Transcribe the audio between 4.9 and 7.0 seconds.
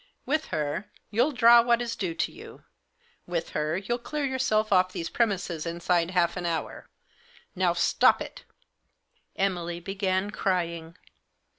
these premises inside half an hour.